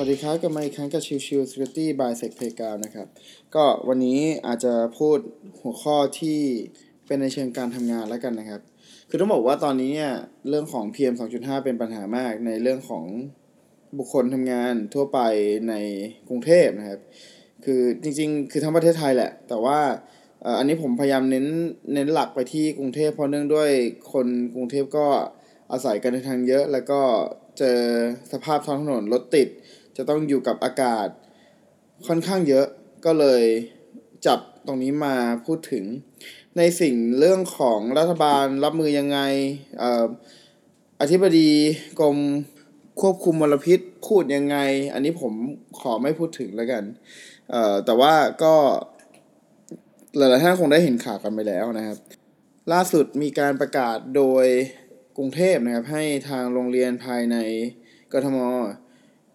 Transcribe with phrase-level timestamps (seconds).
[0.00, 3.08] วัสดีครับกลับมาอีกครั้งกับชิวชิว Security by Sec Playground นะครับ
[3.54, 5.18] ก็วันนี้อาจจะพูด
[5.60, 6.38] หัวข้อที่
[7.06, 8.60] เป็นในเชิงการทำงานแล้วกันนะครับ
[9.08, 10.12] คือต้องบอกว่าตอนนี้เนี่ย
[10.48, 13.04] เรื่องของ PM 2.5 เป็นปัญหามากในเรื่องของ
[13.98, 15.20] บุคคลทำงานทั่วไป
[15.68, 15.74] ใน
[16.28, 17.00] กรุงเทพนะครับ
[17.64, 19.78] คือจริงๆ คือทั้งประเทศไทยแหละ แต่ว่า
[20.58, 21.46] อันนี้ผมพยายามเน้น
[21.94, 23.70] เน้นหลักไปที่กรุงเทพเพราะเนื่องด้วย
[24.12, 25.06] คนกรุงเทพก็
[25.72, 27.00] อาศัยการเดินทางเยอะแล้วก็
[27.58, 27.78] เจอ
[28.32, 29.48] สภาพท้องถนนรถติด
[30.00, 31.08] จะต้องอยู่กับอากาศ
[32.06, 32.66] ค่อนข้างเยอะ
[33.04, 33.42] ก็เลย
[34.26, 35.14] จับตรงนี้มา
[35.46, 35.84] พูดถึง
[36.56, 39.18] ในสิ่งเรื่องของรัฐบาลรับมือยังไง
[41.00, 41.50] อธิบดี
[42.00, 42.16] กรม
[43.00, 44.56] ควบคุมมลพิษพูดยังไง
[44.94, 45.32] อันนี้ผม
[45.80, 46.84] ขอไม่พูดถึงแล้วกัน
[47.84, 48.54] แต่ว่าก็
[50.16, 51.98] หลายๆท่านคงได้เห็นข่าวกันไปแล้วนะครับ
[52.72, 54.46] ล่าสุดมีการประกาศโดย
[55.16, 57.36] กรุงเทพนะครับ ให้ทางโรงเรียนภายใน
[58.12, 58.38] กทม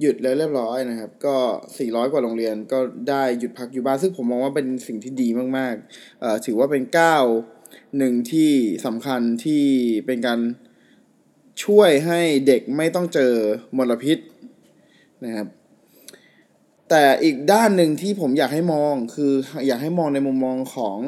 [0.00, 1.36] หยุดแล้วเรียบร้อยนะครับ ก็
[1.74, 7.24] 400 กว่าโรงเรียนก็ได้หยุดพักอยู่บ้าน ซึ่งผมมองว่าเป็นสิ่งที่ดีมากๆเอ่อถือว่าเป็นก้าว
[7.98, 8.50] หนึ่งที่
[8.86, 9.64] สำคัญที่
[10.06, 10.40] เป็นการ
[11.64, 13.32] ช่วยให้เด็กไม่ต้องเจอ
[13.76, 14.18] มลพิษ
[15.24, 15.46] นะครับ
[16.90, 19.32] แต่อีกด้านหนึ่งที่ผมอยากให้มองคือ
[19.66, 20.98] อยากให้มองในมุมมองของ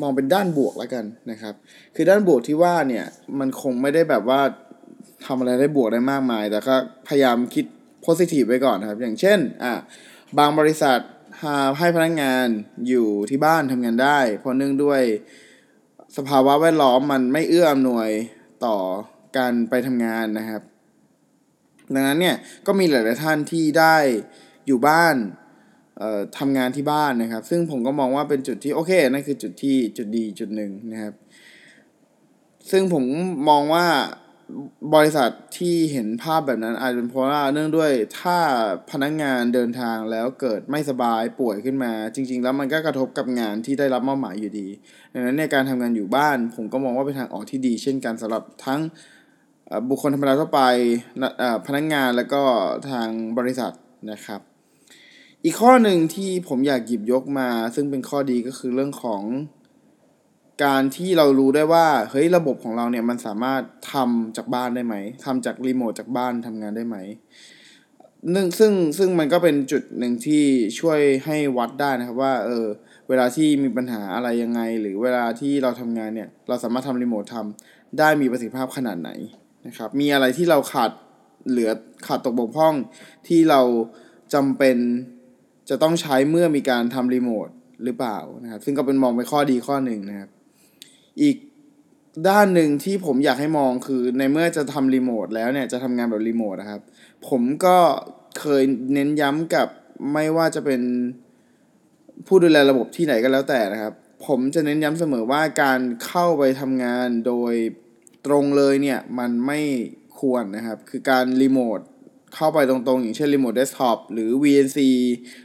[0.00, 1.54] มองเป็นด้านบวกแล้วกันนะครับ
[1.94, 3.06] คือด้านบวกที่ว่าเนี่ย
[3.38, 4.40] มันคงไม่ได้แบบว่า
[5.26, 6.74] ทำอะไรได้บวกได้มากมาย แต่ก็
[7.08, 7.64] พยายามคิด
[8.02, 9.72] โพสิทีฟไว้ก่อนครับ อย่างเช่นอะ
[10.38, 10.98] บางบริษัท
[11.78, 12.46] ให้พนักงาน
[12.88, 15.02] อยู่ที่บ้านทำงานได้ เพราะเนื่องด้วย
[16.16, 18.08] สภาวะแวดล้อมมันไม่เอื้ออำนวย
[18.64, 18.76] ต่อ
[19.36, 20.62] การไปทำงานนะครับ
[21.94, 22.36] ดังนั้นเนี่ย
[22.66, 23.96] ก็มีหลาย ๆ ท่านที่ได้
[24.66, 25.14] อยู่บ้าน
[26.38, 31.14] ทำงานที่บ้านนะครับ ซึ่งผมก็มองว่าเป็นจุดที่โอเคนั่นคือจุดที่จุดดีจุดหนึ่งนะครับ
[32.70, 33.04] ซึ่งผม
[33.48, 33.86] มองว่า
[34.94, 37.90] บริษัทที่เห็นภาพแบบนั้นอาจจะเป็นเพราะว่าเนื่องด้วย
[38.20, 38.36] ถ้า
[38.90, 44.68] พนักงงานเดินทางแล้วเกิดไม่สบายป่วยขึ้นมา จริง ๆ แล้วมันก็กระทบกับงานที่ได้รับมอบหมายอยู่ดี
[45.12, 48.80] ดังนั้นในการทำงานอยู่บ้าน ผมก็มองว่าเป็นทางออกที่ดี เช่นกันสำหรับทั้ง
[49.88, 50.62] บุคคลธรรมดาทั่วไป
[51.66, 52.42] พนักงงานแล้วก็
[52.90, 53.08] ทาง
[53.38, 53.72] บริษัท
[54.10, 54.40] นะครับ
[55.44, 59.22] อีกข้อหนึ่งที่ผมอยากหยิบยกมา ซึ่งเป็นข้อดีก็คือเรื่องของ
[60.64, 66.96] การที่เรารู้ได้ว่าเฮ้ยระบบของเราเนี่ยมันสามารถทำจากบ้านได้ไหมทำจากรีโมทจากบ้านทำงานได้ไหม
[68.34, 70.44] นึ่งซึ่งซึ่งมันก็เป็นจุดหนึ่งที่
[70.78, 72.66] ช่วยให้วัดได้นะครับว่าเออ
[73.08, 79.10] เวลาที่มีปัญหาอะไรยังไง หรือเวลาที่เราทำงานเนี่ยเราสามารถทำรีโมททำได้มีประสิทธิภาพขนาดไหน
[79.66, 80.90] นะครับมีอะไรที่เราขาด
[81.48, 81.70] เหลือ
[82.06, 82.74] ขาดตกบกพร่อง
[83.28, 83.60] ที่เรา
[84.34, 84.76] จำเป็น
[85.70, 87.48] จะต้องใช้เมื่อมีการทำรีโมท
[87.84, 90.30] หรือเปล่านะครับซึ่งก็เป็นมองเป็นข้อดีข้อหนึ่งนะครับ
[91.20, 91.36] อีก
[92.28, 96.80] ด้านหนึ่งที่ผมอยากให้มองคือในเมื่อจะทำรีโมทแล้วเนี่ยจะทำงานแบบรีโมทนะครับ
[97.28, 97.76] ผมก็
[98.40, 98.62] เคย
[98.94, 99.68] เน้นย้ำกับ
[100.12, 100.82] ไม่ว่าจะเป็น
[102.26, 103.94] ผู้ดูแลระบบที่ไหนก็แล้วแต่นะครับ
[104.26, 107.54] ผมจะเน้นย้ำเสมอว่าการเข้าไปทำงานโดย
[108.26, 109.60] ตรงเลยเนี่ยมันไม่
[110.18, 111.80] ควรนะครับ คือการรีโมท
[112.34, 114.78] เข้าไปตรงๆ อย่างเช่น remote desktop หรือ VNC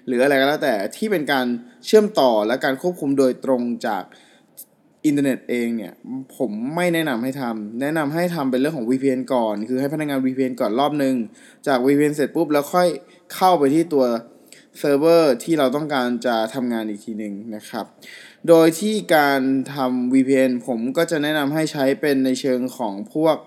[0.05, 1.45] หรืออะไรก็แล้วแต่ที่เป็นการ
[1.85, 4.03] เชื่อมต่อและการควบคุมโดยตรงจาก
[5.05, 5.93] อินเทอร์เน็ตเองเนี่ย
[6.37, 11.15] ผมไม่แนะนำให้ทำแนะนำให้ทำเป็นเรื่องของ VPN ก่อน คือให้พนักงาน VPN ก่อนรอบหนึ่ง
[11.67, 12.87] จาก VPN เสร็จปุ๊บแล้วค่อย
[13.35, 14.05] เข้าไปที่ตัว
[14.79, 17.85] เซิร์ฟเวอร์ที่เราต้องการจะทำงานอีกทีหนึ่งนะครับ
[18.47, 19.41] โดยที่การ
[19.73, 23.37] ทำ VPN ผมก็จะแนะนำให้ใช้เป็นในเชิงของพวก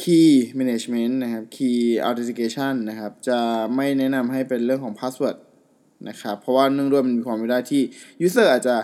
[0.00, 3.38] Key Management นะครับ Key Authentication นะครับ จะ
[3.76, 5.36] ไม่แนะนำให้เป็นเรื่องของ Password
[6.08, 7.82] นะครับ เพราะว่าเนื่องด้วยมันมีความไม่ได้ที่
[8.26, 8.76] User อาจจะ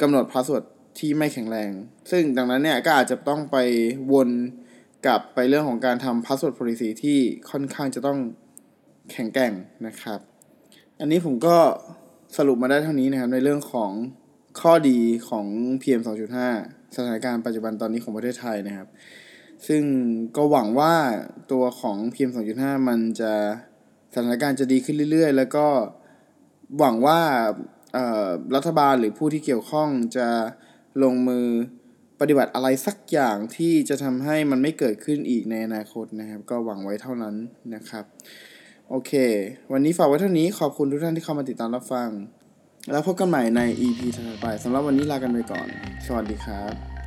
[0.00, 0.64] กำหนด password
[0.98, 1.70] ที่ไม่แข็งแรง
[2.10, 3.56] ซึ่งดังนั้นเนี่ยก็อาจจะต้องไป
[4.12, 4.30] วน
[5.06, 7.18] กลับไปเรื่องของการทำพาสเวิร์ด policy ที่
[7.50, 8.18] ค่อนข้างจะต้อง
[9.12, 9.52] แข็งแกร่ง
[9.86, 10.20] นะครับ
[11.00, 11.56] อันนี้ผมก็
[12.36, 13.90] สรุปมาได้เท่านี้นะครับในเรื่องของ
[14.60, 14.98] ข้อดี
[15.28, 15.46] ของ
[15.82, 16.00] PM
[16.46, 18.88] 2.5 สถานการณ์ปัจจุบันตอนนี้ของประเทศไทยนะครับ
[19.66, 19.82] ซึ่ง
[20.36, 20.94] ก็หวังว่า
[21.52, 23.32] ตัวของ PM 2.5 มันจะ
[24.12, 25.66] สถานการณ์จะดีขึ้นเรื่อยๆ แล้วก็
[26.78, 27.20] หวังว่า
[28.54, 30.28] รัฐบาลหรือผู้ที่เกี่ยวข้องจะ
[31.02, 31.46] ลงมือ
[32.20, 37.34] ปฏิบัติอะไรสักอย่างที่จะทำให้มันไม่เกิดขึ้นอีกในอนาคตนะครับ ก็หวังไว้เท่านั้น
[37.74, 38.04] นะครับ
[38.90, 39.12] โอเค
[39.72, 42.08] วันนี้ฝากไว้เท่านี้ขอบคุณทุกท่านที่เข้ามาติดตามรับฟัง
[42.92, 45.66] แล้วพบกันใหม่ใน EP ถัดไปสำหรับวันนี้ลากันไปก่อน
[46.06, 46.97] สวัสดีครับ